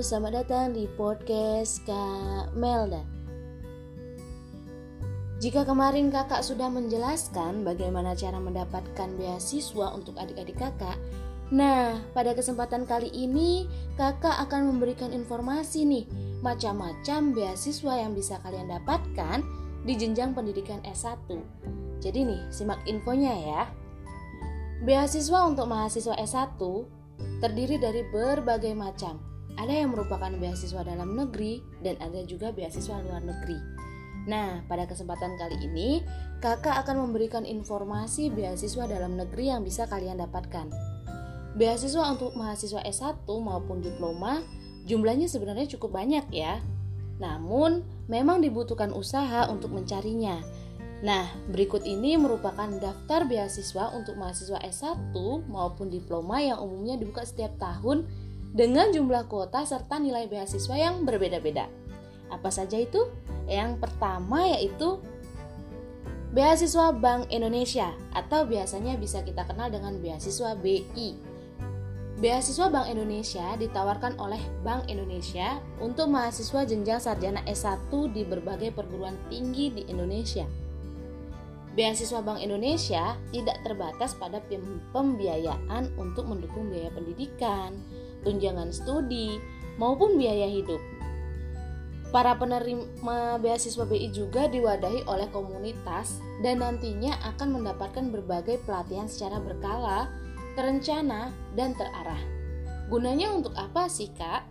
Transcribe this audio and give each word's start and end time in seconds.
selamat 0.00 0.32
datang 0.32 0.72
di 0.72 0.88
podcast 0.96 1.84
Kak 1.84 2.56
Melda. 2.56 3.04
Jika 5.44 5.68
kemarin 5.68 6.08
kakak 6.08 6.40
sudah 6.40 6.72
menjelaskan 6.72 7.68
bagaimana 7.68 8.16
cara 8.16 8.40
mendapatkan 8.40 9.12
beasiswa 9.20 9.92
untuk 9.92 10.16
adik-adik 10.16 10.56
kakak, 10.56 10.96
nah 11.52 12.00
pada 12.16 12.32
kesempatan 12.32 12.88
kali 12.88 13.12
ini 13.12 13.68
kakak 14.00 14.40
akan 14.48 14.72
memberikan 14.72 15.12
informasi 15.12 15.84
nih 15.84 16.08
macam-macam 16.40 17.36
beasiswa 17.36 18.00
yang 18.00 18.16
bisa 18.16 18.40
kalian 18.40 18.72
dapatkan 18.72 19.44
di 19.84 20.00
jenjang 20.00 20.32
pendidikan 20.32 20.80
S1. 20.80 21.28
Jadi 22.00 22.24
nih, 22.24 22.40
simak 22.48 22.80
infonya 22.88 23.36
ya. 23.36 23.62
Beasiswa 24.80 25.44
untuk 25.44 25.68
mahasiswa 25.68 26.16
S1 26.16 26.56
terdiri 27.44 27.76
dari 27.76 28.00
berbagai 28.08 28.72
macam. 28.72 29.39
Ada 29.58 29.82
yang 29.82 29.96
merupakan 29.96 30.30
beasiswa 30.36 30.84
dalam 30.84 31.16
negeri 31.18 31.64
dan 31.82 31.98
ada 31.98 32.22
juga 32.26 32.54
beasiswa 32.54 33.00
luar 33.02 33.24
negeri. 33.24 33.58
Nah, 34.28 34.60
pada 34.68 34.84
kesempatan 34.84 35.40
kali 35.40 35.56
ini, 35.64 36.04
kakak 36.44 36.84
akan 36.84 37.08
memberikan 37.08 37.48
informasi 37.48 38.28
beasiswa 38.28 38.84
dalam 38.84 39.16
negeri 39.16 39.48
yang 39.48 39.64
bisa 39.64 39.88
kalian 39.88 40.20
dapatkan. 40.20 40.68
Beasiswa 41.56 42.04
untuk 42.12 42.36
mahasiswa 42.36 42.84
S1 42.84 43.26
maupun 43.26 43.82
diploma 43.82 44.44
jumlahnya 44.84 45.26
sebenarnya 45.26 45.66
cukup 45.76 45.96
banyak 45.96 46.28
ya. 46.30 46.60
Namun, 47.20 47.84
memang 48.08 48.40
dibutuhkan 48.40 48.92
usaha 48.92 49.48
untuk 49.48 49.72
mencarinya. 49.72 50.40
Nah, 51.00 51.32
berikut 51.48 51.88
ini 51.88 52.20
merupakan 52.20 52.68
daftar 52.76 53.24
beasiswa 53.24 53.92
untuk 53.96 54.20
mahasiswa 54.20 54.60
S1 54.60 55.16
maupun 55.48 55.88
diploma 55.88 56.44
yang 56.44 56.60
umumnya 56.60 57.00
dibuka 57.00 57.24
setiap 57.24 57.56
tahun 57.56 58.04
dengan 58.50 58.90
jumlah 58.90 59.30
kuota 59.30 59.62
serta 59.62 60.02
nilai 60.02 60.26
beasiswa 60.26 60.74
yang 60.74 61.06
berbeda-beda. 61.06 61.70
Apa 62.30 62.50
saja 62.50 62.78
itu? 62.78 63.06
Yang 63.46 63.82
pertama 63.82 64.46
yaitu 64.46 65.02
beasiswa 66.30 66.94
Bank 66.94 67.30
Indonesia 67.30 67.90
atau 68.14 68.46
biasanya 68.46 68.94
bisa 68.98 69.22
kita 69.26 69.46
kenal 69.46 69.70
dengan 69.70 69.98
beasiswa 69.98 70.54
BI. 70.58 71.30
Beasiswa 72.20 72.68
Bank 72.68 72.92
Indonesia 72.92 73.56
ditawarkan 73.56 74.20
oleh 74.20 74.38
Bank 74.60 74.92
Indonesia 74.92 75.56
untuk 75.80 76.12
mahasiswa 76.12 76.68
jenjang 76.68 77.00
sarjana 77.00 77.40
S1 77.48 77.88
di 78.12 78.28
berbagai 78.28 78.76
perguruan 78.76 79.16
tinggi 79.32 79.72
di 79.72 79.82
Indonesia. 79.88 80.44
Beasiswa 81.70 82.20
Bank 82.20 82.44
Indonesia 82.44 83.16
tidak 83.32 83.62
terbatas 83.64 84.12
pada 84.18 84.42
pembiayaan 84.92 85.96
untuk 85.96 86.28
mendukung 86.28 86.68
biaya 86.68 86.92
pendidikan, 86.92 87.78
tunjangan 88.22 88.72
studi, 88.74 89.40
maupun 89.80 90.20
biaya 90.20 90.46
hidup. 90.46 90.80
Para 92.10 92.34
penerima 92.34 93.38
beasiswa 93.38 93.86
BI 93.86 94.10
juga 94.10 94.50
diwadahi 94.50 95.06
oleh 95.06 95.30
komunitas 95.30 96.18
dan 96.42 96.58
nantinya 96.58 97.14
akan 97.22 97.62
mendapatkan 97.62 98.10
berbagai 98.10 98.58
pelatihan 98.66 99.06
secara 99.06 99.38
berkala, 99.38 100.10
terencana, 100.58 101.30
dan 101.54 101.70
terarah. 101.78 102.18
Gunanya 102.90 103.30
untuk 103.30 103.54
apa 103.54 103.86
sih, 103.86 104.10
Kak? 104.18 104.50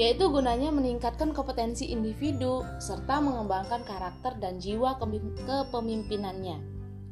Yaitu 0.00 0.32
gunanya 0.32 0.72
meningkatkan 0.72 1.36
kompetensi 1.36 1.92
individu 1.92 2.64
serta 2.80 3.20
mengembangkan 3.20 3.84
karakter 3.84 4.40
dan 4.40 4.56
jiwa 4.56 4.96
kepemimpinannya. 4.96 6.56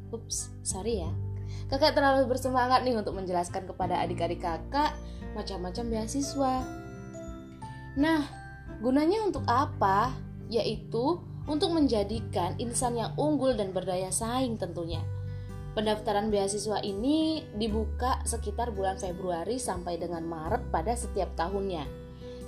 Ups, 0.09 0.49
sorry 0.65 1.05
ya. 1.05 1.13
Kakak 1.71 1.97
terlalu 1.97 2.29
bersemangat 2.29 2.85
nih 2.85 2.95
untuk 2.97 3.17
menjelaskan 3.17 3.65
kepada 3.65 3.99
adik-adik 4.03 4.43
kakak 4.43 4.93
macam-macam 5.33 5.85
beasiswa. 5.89 6.61
Nah, 7.97 8.21
gunanya 8.81 9.25
untuk 9.25 9.45
apa? 9.49 10.13
Yaitu 10.49 11.21
untuk 11.43 11.75
menjadikan 11.75 12.55
insan 12.61 12.95
yang 12.95 13.11
unggul 13.19 13.53
dan 13.57 13.75
berdaya 13.75 14.13
saing 14.13 14.55
tentunya. 14.55 15.03
Pendaftaran 15.73 16.29
beasiswa 16.29 16.77
ini 16.85 17.41
dibuka 17.57 18.21
sekitar 18.29 18.69
bulan 18.69 19.01
Februari 19.01 19.57
sampai 19.57 19.97
dengan 19.97 20.21
Maret 20.21 20.69
pada 20.69 20.93
setiap 20.93 21.33
tahunnya. 21.33 21.89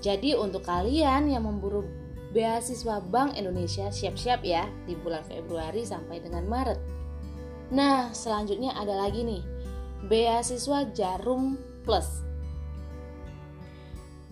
Jadi 0.06 0.38
untuk 0.38 0.62
kalian 0.62 1.34
yang 1.34 1.50
memburu 1.50 1.82
beasiswa 2.30 3.02
Bank 3.02 3.34
Indonesia 3.34 3.90
siap-siap 3.90 4.46
ya 4.46 4.70
di 4.86 4.94
bulan 4.94 5.26
Februari 5.26 5.82
sampai 5.82 6.22
dengan 6.22 6.46
Maret. 6.46 6.78
Nah, 7.74 8.14
selanjutnya 8.14 8.78
ada 8.78 8.94
lagi 8.94 9.26
nih, 9.26 9.42
beasiswa 10.06 10.86
Jarum 10.94 11.58
Plus. 11.82 12.26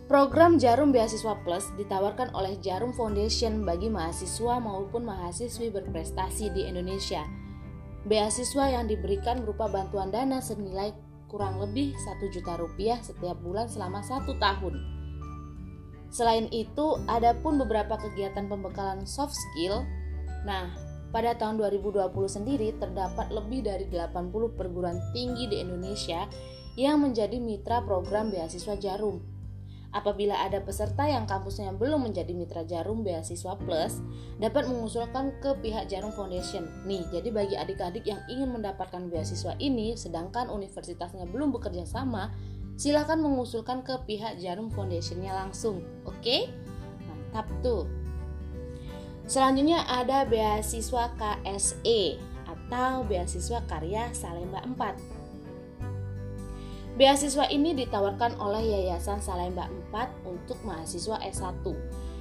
Program 0.04 0.62
Jarum 0.62 0.94
Beasiswa 0.94 1.34
Plus 1.42 1.74
ditawarkan 1.80 2.38
oleh 2.38 2.60
Jarum 2.62 2.94
Foundation 2.94 3.66
bagi 3.66 3.90
mahasiswa 3.90 4.62
maupun 4.62 5.08
mahasiswi 5.08 5.74
berprestasi 5.74 6.54
di 6.54 6.70
Indonesia. 6.70 7.26
Beasiswa 8.06 8.70
yang 8.70 8.86
diberikan 8.86 9.42
berupa 9.42 9.72
bantuan 9.72 10.14
dana 10.14 10.38
senilai 10.38 10.94
kurang 11.32 11.58
lebih 11.58 11.98
1 11.98 12.30
juta 12.30 12.54
rupiah 12.62 13.02
setiap 13.02 13.40
bulan 13.42 13.66
selama 13.66 14.06
satu 14.06 14.38
tahun. 14.38 14.78
Selain 16.14 16.46
itu, 16.54 17.02
ada 17.10 17.34
pun 17.42 17.58
beberapa 17.58 17.98
kegiatan 17.98 18.46
pembekalan 18.46 19.10
soft 19.10 19.34
skill. 19.34 19.82
Nah, 20.46 20.70
pada 21.14 21.38
tahun 21.38 21.62
2020 21.62 22.10
sendiri 22.26 22.74
terdapat 22.82 23.30
lebih 23.30 23.62
dari 23.62 23.86
80 23.86 24.58
perguruan 24.58 24.98
tinggi 25.14 25.46
di 25.46 25.62
Indonesia 25.62 26.26
yang 26.74 27.06
menjadi 27.06 27.38
mitra 27.38 27.86
program 27.86 28.34
beasiswa 28.34 28.74
Jarum. 28.82 29.22
Apabila 29.94 30.34
ada 30.42 30.58
peserta 30.58 31.06
yang 31.06 31.30
kampusnya 31.30 31.70
belum 31.78 32.10
menjadi 32.10 32.34
mitra 32.34 32.66
Jarum 32.66 33.06
Beasiswa 33.06 33.54
Plus, 33.62 34.02
dapat 34.42 34.66
mengusulkan 34.66 35.38
ke 35.38 35.54
pihak 35.62 35.86
Jarum 35.86 36.10
Foundation. 36.10 36.66
Nih, 36.90 37.06
jadi 37.14 37.30
bagi 37.30 37.54
adik-adik 37.54 38.02
yang 38.10 38.18
ingin 38.26 38.58
mendapatkan 38.58 39.06
beasiswa 39.06 39.54
ini, 39.62 39.94
sedangkan 39.94 40.50
universitasnya 40.50 41.30
belum 41.30 41.54
bekerja 41.54 41.86
sama, 41.86 42.34
silakan 42.74 43.22
mengusulkan 43.22 43.86
ke 43.86 44.02
pihak 44.10 44.42
Jarum 44.42 44.74
Foundationnya 44.74 45.30
langsung. 45.30 45.86
Oke? 46.10 46.50
Mantap 47.06 47.46
tuh. 47.62 47.86
Selanjutnya 49.24 49.88
ada 49.88 50.28
beasiswa 50.28 51.08
KSE 51.16 52.20
atau 52.44 53.08
beasiswa 53.08 53.64
karya 53.72 54.12
Salemba 54.12 54.60
4. 54.68 55.24
Beasiswa 56.94 57.50
ini 57.50 57.74
ditawarkan 57.74 58.38
oleh 58.38 58.62
Yayasan 58.70 59.24
Salemba 59.24 59.72
4 59.90 60.30
untuk 60.30 60.60
mahasiswa 60.62 61.18
S1 61.24 61.66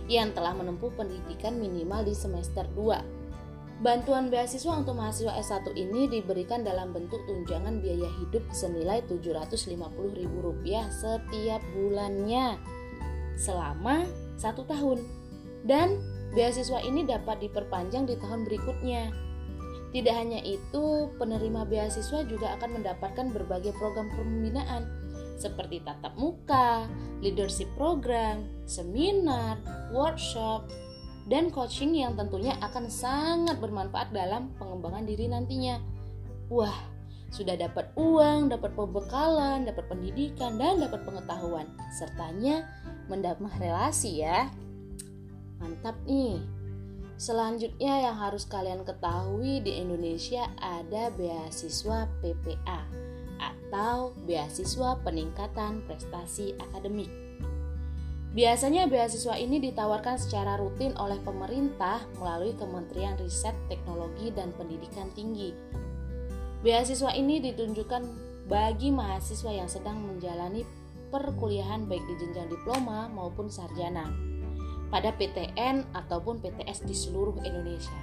yang 0.09 0.33
telah 0.33 0.57
menempuh 0.57 0.89
pendidikan 0.97 1.59
minimal 1.61 2.07
di 2.07 2.15
semester 2.17 2.65
2. 2.73 3.83
Bantuan 3.83 4.31
beasiswa 4.31 4.79
untuk 4.79 4.95
mahasiswa 4.95 5.35
S1 5.43 5.75
ini 5.75 6.07
diberikan 6.07 6.63
dalam 6.63 6.95
bentuk 6.95 7.19
tunjangan 7.27 7.83
biaya 7.83 8.07
hidup 8.23 8.47
senilai 8.55 9.03
Rp750.000 9.11 10.65
setiap 10.87 11.61
bulannya 11.75 12.63
selama 13.35 14.07
satu 14.39 14.63
tahun. 14.71 15.03
Dan 15.67 15.99
beasiswa 16.33 16.81
ini 16.83 17.05
dapat 17.05 17.45
diperpanjang 17.45 18.09
di 18.09 18.17
tahun 18.17 18.45
berikutnya 18.49 19.13
tidak 19.93 20.15
hanya 20.17 20.41
itu, 20.41 21.13
penerima 21.21 21.69
beasiswa 21.69 22.25
juga 22.25 22.57
akan 22.57 22.81
mendapatkan 22.81 23.29
berbagai 23.29 23.77
program 23.77 24.09
pembinaan 24.17 24.89
seperti 25.37 25.85
tatap 25.85 26.17
muka, 26.17 26.89
leadership 27.21 27.69
program, 27.77 28.49
seminar, 28.65 29.61
workshop, 29.93 30.65
dan 31.29 31.53
coaching 31.53 31.93
yang 31.93 32.17
tentunya 32.17 32.57
akan 32.65 32.89
sangat 32.89 33.61
bermanfaat 33.61 34.17
dalam 34.17 34.57
pengembangan 34.57 35.05
diri 35.05 35.29
nantinya. 35.29 35.77
Wah, 36.49 36.89
sudah 37.29 37.61
dapat 37.61 37.93
uang, 37.93 38.49
dapat 38.49 38.73
pembekalan, 38.73 39.69
dapat 39.69 39.85
pendidikan, 39.93 40.57
dan 40.57 40.81
dapat 40.81 41.05
pengetahuan. 41.05 41.69
Sertanya 41.93 42.65
mendapatkan 43.13 43.61
relasi 43.61 44.25
ya. 44.25 44.49
Mantap 45.63 45.95
nih. 46.11 46.43
Selanjutnya 47.15 48.11
yang 48.11 48.19
harus 48.19 48.43
kalian 48.51 48.83
ketahui 48.83 49.63
di 49.63 49.79
Indonesia 49.79 50.51
ada 50.59 51.07
beasiswa 51.15 52.11
PPA 52.19 52.83
atau 53.39 54.11
beasiswa 54.27 54.99
peningkatan 55.07 55.87
prestasi 55.87 56.59
akademik. 56.59 57.07
Biasanya 58.35 58.91
beasiswa 58.91 59.39
ini 59.39 59.63
ditawarkan 59.63 60.19
secara 60.19 60.59
rutin 60.59 60.99
oleh 60.99 61.21
pemerintah 61.23 62.03
melalui 62.19 62.59
Kementerian 62.59 63.15
Riset, 63.21 63.55
Teknologi, 63.71 64.35
dan 64.35 64.51
Pendidikan 64.59 65.07
Tinggi. 65.15 65.55
Beasiswa 66.65 67.15
ini 67.15 67.39
ditunjukkan 67.39 68.03
bagi 68.51 68.91
mahasiswa 68.91 69.53
yang 69.53 69.71
sedang 69.71 70.01
menjalani 70.03 70.67
perkuliahan 71.15 71.87
baik 71.87 72.03
di 72.09 72.15
jenjang 72.25 72.51
diploma 72.51 73.07
maupun 73.13 73.53
sarjana 73.53 74.32
pada 74.93 75.17
PTN 75.17 75.89
ataupun 75.97 76.45
PTS 76.45 76.85
di 76.85 76.93
seluruh 76.93 77.41
Indonesia. 77.41 77.97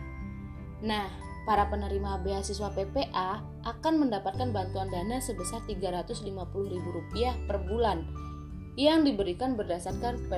Nah, 0.82 1.06
para 1.46 1.70
penerima 1.70 2.18
beasiswa 2.26 2.74
PPA 2.74 3.46
akan 3.62 3.94
mendapatkan 4.02 4.50
bantuan 4.50 4.90
dana 4.90 5.22
sebesar 5.22 5.62
Rp350.000 5.70 7.46
per 7.46 7.58
bulan 7.70 8.10
yang 8.74 9.06
diberikan 9.06 9.54
berdasarkan 9.54 10.32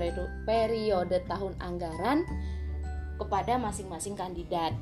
periode 0.44 1.18
tahun 1.30 1.54
anggaran 1.64 2.28
kepada 3.22 3.56
masing-masing 3.62 4.18
kandidat. 4.18 4.74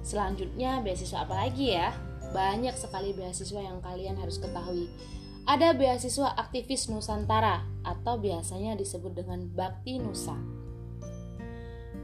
Selanjutnya 0.00 0.80
beasiswa 0.80 1.24
apa 1.24 1.46
lagi 1.46 1.76
ya? 1.76 1.92
Banyak 2.32 2.74
sekali 2.74 3.12
beasiswa 3.12 3.60
yang 3.60 3.78
kalian 3.84 4.16
harus 4.16 4.40
ketahui. 4.40 4.88
Ada 5.44 5.76
beasiswa 5.76 6.40
aktivis 6.40 6.88
Nusantara 6.88 7.68
atau 7.84 8.16
biasanya 8.16 8.80
disebut 8.80 9.12
dengan 9.12 9.44
Bakti 9.52 10.00
Nusa. 10.00 10.32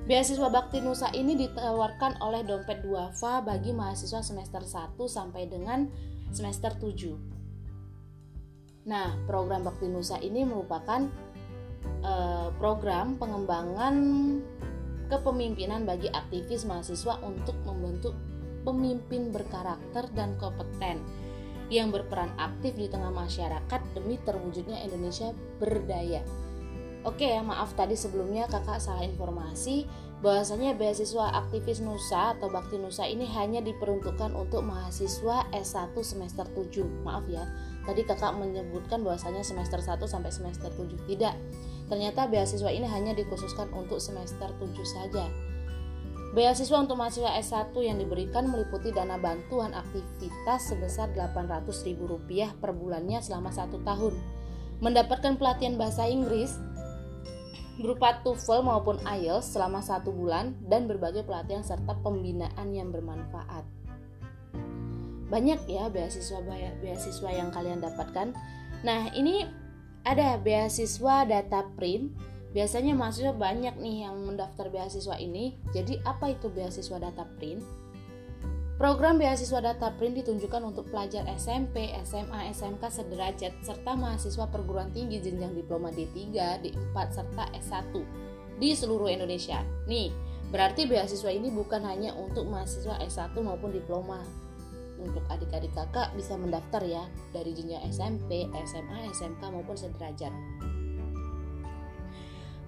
Beasiswa 0.05 0.53
Bakti 0.53 0.85
Nusa 0.85 1.09
ini 1.17 1.41
ditawarkan 1.41 2.21
oleh 2.21 2.45
Dompet 2.45 2.85
Duafa 2.85 3.41
bagi 3.41 3.73
mahasiswa 3.73 4.21
semester 4.21 4.61
1 4.61 4.93
sampai 5.09 5.49
dengan 5.49 5.89
semester 6.29 6.77
7. 6.77 8.85
Nah, 8.85 9.17
program 9.25 9.65
Bakti 9.65 9.89
Nusa 9.89 10.21
ini 10.21 10.45
merupakan 10.45 11.09
uh, 12.05 12.53
program 12.61 13.17
pengembangan 13.17 13.97
kepemimpinan 15.09 15.89
bagi 15.89 16.13
aktivis 16.13 16.69
mahasiswa 16.69 17.17
untuk 17.25 17.57
membentuk 17.65 18.13
pemimpin 18.69 19.33
berkarakter 19.33 20.13
dan 20.13 20.37
kompeten 20.37 21.01
yang 21.71 21.95
berperan 21.95 22.35
aktif 22.37 22.75
di 22.75 22.91
tengah 22.91 23.15
masyarakat 23.15 23.81
demi 23.95 24.19
terwujudnya 24.27 24.83
Indonesia 24.83 25.31
berdaya. 25.63 26.21
Oke 27.01 27.33
ya, 27.33 27.41
maaf 27.41 27.73
tadi 27.73 27.97
sebelumnya 27.97 28.45
kakak 28.45 28.77
salah 28.77 29.01
informasi 29.01 29.89
bahwasanya 30.21 30.77
beasiswa 30.77 31.33
aktivis 31.33 31.81
Nusa 31.81 32.37
atau 32.37 32.53
Bakti 32.53 32.77
Nusa 32.77 33.09
ini 33.09 33.25
hanya 33.25 33.65
diperuntukkan 33.65 34.37
untuk 34.37 34.69
mahasiswa 34.69 35.49
S1 35.49 35.97
semester 36.05 36.45
7. 36.53 36.85
Maaf 37.01 37.25
ya, 37.25 37.49
tadi 37.89 38.05
kakak 38.05 38.37
menyebutkan 38.37 39.01
bahwasanya 39.01 39.41
semester 39.41 39.81
1 39.81 39.97
sampai 40.05 40.29
semester 40.29 40.69
7. 40.77 40.93
Tidak, 41.09 41.35
ternyata 41.89 42.29
beasiswa 42.29 42.69
ini 42.69 42.85
hanya 42.85 43.17
dikhususkan 43.17 43.73
untuk 43.73 43.97
semester 43.97 44.53
7 44.61 44.69
saja. 44.85 45.25
Beasiswa 46.31 46.79
untuk 46.79 46.95
mahasiswa 46.95 47.35
S1 47.43 47.75
yang 47.83 47.99
diberikan 47.99 48.47
meliputi 48.47 48.95
dana 48.95 49.19
bantuan 49.19 49.75
aktivitas 49.75 50.71
sebesar 50.71 51.11
Rp800.000 51.11 51.99
per 52.63 52.71
bulannya 52.71 53.19
selama 53.19 53.51
satu 53.51 53.83
tahun. 53.83 54.15
Mendapatkan 54.79 55.35
pelatihan 55.35 55.75
bahasa 55.75 56.07
Inggris 56.07 56.55
berupa 57.83 58.23
TOEFL 58.23 58.63
maupun 58.63 58.97
IELTS 59.03 59.59
selama 59.59 59.83
satu 59.83 60.15
bulan 60.15 60.55
dan 60.71 60.87
berbagai 60.87 61.27
pelatihan 61.27 61.67
serta 61.67 61.99
pembinaan 61.99 62.69
yang 62.71 62.95
bermanfaat. 62.95 63.67
Banyak 65.31 65.67
ya 65.67 65.91
beasiswa 65.91 66.43
beasiswa 66.79 67.31
yang 67.31 67.51
kalian 67.51 67.83
dapatkan. 67.83 68.35
Nah 68.87 69.11
ini 69.19 69.47
ada 70.07 70.39
beasiswa 70.39 71.27
data 71.27 71.67
print. 71.75 72.13
Biasanya 72.51 72.99
mahasiswa 72.99 73.31
banyak 73.31 73.79
nih 73.79 74.11
yang 74.11 74.27
mendaftar 74.27 74.67
beasiswa 74.75 75.15
ini. 75.23 75.55
Jadi 75.71 76.03
apa 76.03 76.35
itu 76.35 76.51
beasiswa 76.51 76.99
data 76.99 77.23
print? 77.39 77.63
Program 78.81 79.21
beasiswa 79.21 79.61
data 79.61 79.93
print 79.93 80.25
ditunjukkan 80.25 80.73
untuk 80.73 80.89
pelajar 80.89 81.29
SMP, 81.37 81.93
SMA, 82.01 82.49
SMK 82.51 82.81
sederajat 82.89 83.53
serta 83.61 83.93
mahasiswa 83.93 84.49
perguruan 84.49 84.89
tinggi 84.91 85.21
jenjang 85.21 85.53
diploma 85.53 85.93
D3, 85.93 86.17
D4 86.65 86.97
serta 87.13 87.45
S1 87.61 87.93
di 88.57 88.73
seluruh 88.73 89.13
Indonesia. 89.13 89.61
Nih, 89.85 90.09
berarti 90.49 90.89
beasiswa 90.89 91.29
ini 91.29 91.53
bukan 91.53 91.85
hanya 91.85 92.17
untuk 92.17 92.49
mahasiswa 92.49 92.97
S1 93.05 93.37
maupun 93.37 93.69
diploma. 93.69 94.25
Untuk 94.97 95.29
adik-adik 95.29 95.77
kakak 95.77 96.17
bisa 96.17 96.41
mendaftar 96.41 96.81
ya 96.81 97.05
dari 97.37 97.53
jenjang 97.53 97.85
SMP, 97.89 98.49
SMA, 98.65 99.13
SMK 99.13 99.45
maupun 99.49 99.77
sederajat. 99.77 100.33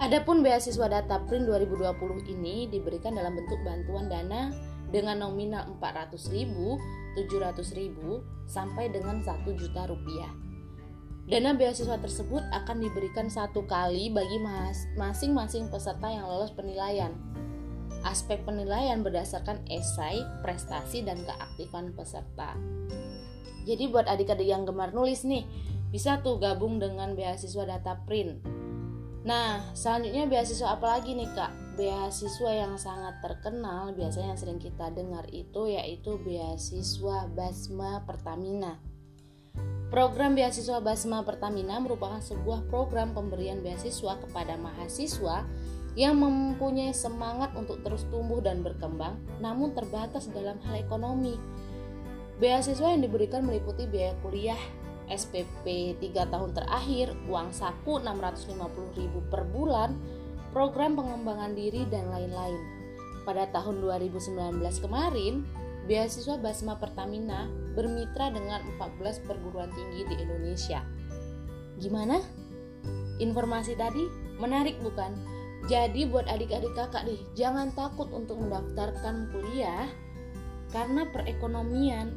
Adapun 0.02 0.42
beasiswa 0.42 0.90
data 0.90 1.22
print 1.30 1.46
2020 1.46 2.26
ini 2.26 2.66
diberikan 2.66 3.14
dalam 3.14 3.38
bentuk 3.38 3.62
bantuan 3.62 4.10
dana 4.10 4.50
dengan 4.90 5.22
nominal 5.22 5.78
400.000, 5.78 6.50
700.000 7.14 8.02
sampai 8.50 8.90
dengan 8.90 9.22
1 9.22 9.46
juta 9.54 9.86
rupiah. 9.86 10.26
Dana 11.30 11.54
beasiswa 11.54 12.02
tersebut 12.02 12.42
akan 12.50 12.82
diberikan 12.82 13.30
satu 13.30 13.62
kali 13.62 14.10
bagi 14.10 14.42
masing-masing 14.98 15.70
peserta 15.70 16.10
yang 16.10 16.26
lolos 16.26 16.50
penilaian. 16.50 17.14
Aspek 18.02 18.42
penilaian 18.42 19.06
berdasarkan 19.06 19.62
esai, 19.70 20.18
prestasi, 20.42 21.06
dan 21.06 21.22
keaktifan 21.22 21.94
peserta. 21.94 22.58
Jadi 23.70 23.86
buat 23.86 24.10
adik-adik 24.10 24.50
yang 24.50 24.66
gemar 24.66 24.90
nulis 24.90 25.22
nih, 25.22 25.46
bisa 25.94 26.18
tuh 26.26 26.42
gabung 26.42 26.82
dengan 26.82 27.14
beasiswa 27.14 27.70
data 27.70 28.02
print. 28.02 28.61
Nah, 29.22 29.62
selanjutnya 29.72 30.26
beasiswa 30.26 30.74
apa 30.74 30.98
lagi 30.98 31.14
nih 31.14 31.30
kak? 31.32 31.62
beasiswa 31.72 32.50
yang 32.52 32.76
sangat 32.76 33.16
terkenal 33.24 33.96
biasanya 33.96 34.36
yang 34.36 34.40
sering 34.40 34.60
kita 34.60 34.92
dengar 34.92 35.24
itu 35.32 35.72
yaitu 35.72 36.20
beasiswa 36.20 37.32
Basma 37.32 38.04
Pertamina. 38.04 38.76
Program 39.88 40.36
beasiswa 40.36 40.80
Basma 40.80 41.24
Pertamina 41.24 41.80
merupakan 41.80 42.20
sebuah 42.20 42.68
program 42.68 43.12
pemberian 43.16 43.60
beasiswa 43.60 44.20
kepada 44.20 44.56
mahasiswa 44.56 45.44
yang 45.92 46.16
mempunyai 46.16 46.96
semangat 46.96 47.52
untuk 47.52 47.84
terus 47.84 48.08
tumbuh 48.08 48.40
dan 48.40 48.64
berkembang 48.64 49.20
namun 49.40 49.72
terbatas 49.72 50.28
dalam 50.28 50.60
hal 50.68 50.80
ekonomi. 50.80 51.36
Beasiswa 52.40 52.88
yang 52.88 53.04
diberikan 53.04 53.44
meliputi 53.44 53.88
biaya 53.88 54.16
kuliah 54.20 54.60
SPP 55.12 55.96
3 56.00 56.32
tahun 56.32 56.56
terakhir, 56.56 57.12
uang 57.28 57.52
saku 57.52 58.00
650.000 58.00 59.12
per 59.28 59.44
bulan, 59.44 59.92
program 60.56 60.96
pengembangan 60.96 61.52
diri, 61.52 61.84
dan 61.92 62.08
lain-lain. 62.08 62.60
Pada 63.28 63.46
tahun 63.52 63.84
2019 63.84 64.58
kemarin, 64.80 65.44
beasiswa 65.86 66.40
Basma 66.40 66.80
Pertamina 66.80 67.46
bermitra 67.76 68.32
dengan 68.32 68.64
14 68.80 69.28
perguruan 69.28 69.70
tinggi 69.76 70.08
di 70.08 70.14
Indonesia. 70.18 70.80
Gimana? 71.78 72.18
Informasi 73.20 73.76
tadi 73.78 74.08
menarik 74.40 74.80
bukan? 74.82 75.14
Jadi 75.70 76.10
buat 76.10 76.26
adik-adik 76.26 76.74
kakak 76.74 77.06
nih, 77.06 77.22
jangan 77.38 77.70
takut 77.78 78.10
untuk 78.10 78.42
mendaftarkan 78.42 79.30
kuliah 79.30 79.86
karena 80.74 81.06
perekonomian. 81.14 82.10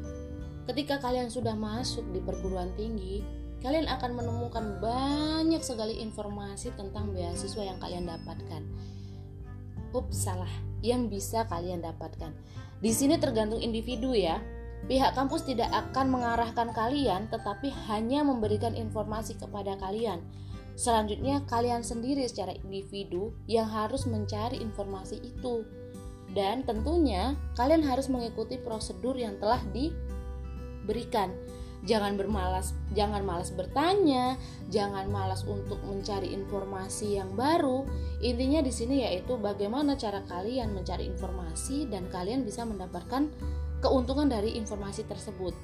Ketika 0.66 0.98
kalian 0.98 1.30
sudah 1.30 1.54
masuk 1.54 2.02
di 2.10 2.18
perguruan 2.18 2.74
tinggi, 2.74 3.22
kalian 3.62 3.86
akan 3.86 4.18
menemukan 4.18 4.82
banyak 4.82 5.62
sekali 5.62 6.02
informasi 6.02 6.74
tentang 6.74 7.14
beasiswa 7.14 7.62
yang 7.62 7.78
kalian 7.78 8.10
dapatkan. 8.10 8.62
Ups, 9.94 10.26
salah. 10.26 10.50
Yang 10.82 11.18
bisa 11.18 11.46
kalian 11.46 11.86
dapatkan. 11.86 12.34
Di 12.82 12.90
sini 12.90 13.16
tergantung 13.16 13.62
individu 13.62 14.12
ya. 14.12 14.42
Pihak 14.90 15.16
kampus 15.16 15.46
tidak 15.46 15.72
akan 15.72 16.12
mengarahkan 16.12 16.74
kalian, 16.74 17.30
tetapi 17.32 17.72
hanya 17.88 18.26
memberikan 18.26 18.76
informasi 18.76 19.38
kepada 19.38 19.78
kalian. 19.80 20.20
Selanjutnya, 20.76 21.40
kalian 21.48 21.80
sendiri 21.80 22.28
secara 22.28 22.52
individu 22.52 23.32
yang 23.48 23.64
harus 23.64 24.04
mencari 24.04 24.60
informasi 24.60 25.16
itu. 25.24 25.64
Dan 26.36 26.68
tentunya, 26.68 27.32
kalian 27.56 27.80
harus 27.80 28.12
mengikuti 28.12 28.60
prosedur 28.60 29.16
yang 29.16 29.40
telah 29.40 29.64
diberikan 30.86 31.34
jangan 31.82 32.14
bermalas 32.14 32.74
jangan 32.94 33.26
malas 33.26 33.50
bertanya 33.50 34.38
jangan 34.70 35.10
malas 35.10 35.42
untuk 35.46 35.78
mencari 35.86 36.34
informasi 36.34 37.18
yang 37.18 37.34
baru. 37.38 37.86
Intinya 38.22 38.62
di 38.62 38.72
sini 38.74 39.06
yaitu 39.06 39.38
bagaimana 39.38 39.94
cara 39.94 40.22
kalian 40.26 40.74
mencari 40.74 41.06
informasi 41.06 41.86
dan 41.86 42.10
kalian 42.10 42.42
bisa 42.42 42.66
mendapatkan 42.66 43.30
keuntungan 43.82 44.26
dari 44.26 44.58
informasi 44.58 45.06
tersebut. 45.06 45.54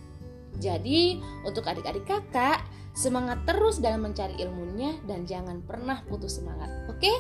Jadi 0.62 1.18
untuk 1.42 1.66
adik-adik 1.66 2.06
kakak 2.06 2.62
semangat 2.92 3.42
terus 3.48 3.80
dalam 3.80 4.04
mencari 4.04 4.36
ilmunya 4.38 5.00
dan 5.08 5.24
jangan 5.24 5.64
pernah 5.64 6.04
putus 6.06 6.38
semangat. 6.38 6.70
Oke? 6.92 7.10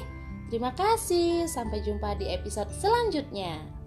Terima 0.52 0.70
kasih. 0.76 1.48
Sampai 1.48 1.80
jumpa 1.80 2.20
di 2.20 2.28
episode 2.28 2.68
selanjutnya 2.76 3.81